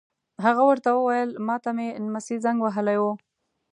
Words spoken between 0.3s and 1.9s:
هغه ور ته وویل: ما ته مې